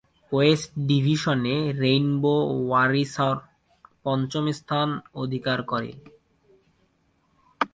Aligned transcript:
West 0.31 0.71
ডিভিশনে 0.89 1.55
Rainbow 1.81 2.33
Warriors 2.67 3.15
পঞ্চম 4.03 4.45
স্থান 4.59 4.87
অধিকার 5.15 5.59
করে। 5.61 5.91